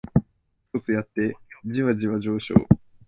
[0.15, 0.21] コ
[0.63, 2.55] ツコツやってジワジワ上昇